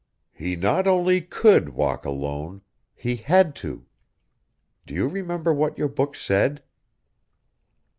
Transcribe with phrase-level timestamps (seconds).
[0.33, 2.63] "He not only could walk alone,
[2.95, 3.85] he had to.
[4.87, 6.63] Do you remember what your book said?"